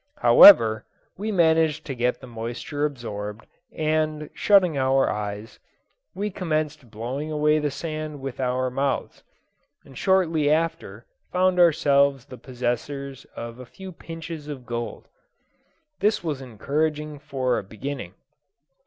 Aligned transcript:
However, 0.17 0.83
we 1.15 1.31
managed 1.31 1.85
to 1.85 1.93
get 1.93 2.19
the 2.21 2.25
moisture 2.25 2.85
absorbed, 2.85 3.45
and, 3.71 4.31
shutting 4.33 4.75
our 4.75 5.07
eyes, 5.07 5.59
we 6.15 6.31
commenced 6.31 6.89
blowing 6.89 7.31
away 7.31 7.59
the 7.59 7.69
sand 7.69 8.19
with 8.19 8.39
our 8.39 8.71
mouths, 8.71 9.21
and 9.85 9.95
shortly 9.95 10.49
after 10.49 11.05
found 11.31 11.59
ourselves 11.59 12.25
the 12.25 12.39
possessors 12.39 13.25
of 13.35 13.59
a 13.59 13.65
few 13.67 13.91
pinch's 13.91 14.47
of 14.47 14.65
gold. 14.65 15.07
This 15.99 16.23
was 16.23 16.41
encouraging 16.41 17.19
for 17.19 17.59
a 17.59 17.63
beginning. 17.63 18.15